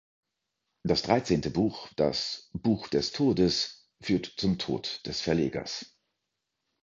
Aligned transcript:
Das 0.81 1.03
dreizehnte 1.03 1.51
Buch, 1.51 1.87
das 1.95 2.49
„Buch 2.53 2.87
des 2.87 3.11
Todes“, 3.11 3.87
führt 4.01 4.25
zum 4.25 4.57
Tod 4.57 5.05
des 5.05 5.21
Verlegers. 5.21 5.95